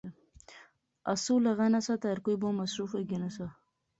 آسو 1.13 1.33
لغنا 1.45 1.79
سا 1.85 1.93
تہ 2.01 2.07
ہر 2.11 2.19
کوئی 2.25 2.35
بہوں 2.41 2.57
مصروف 2.61 2.89
ہوئی 2.93 3.05
گینا 3.09 3.29
سا 3.35 3.45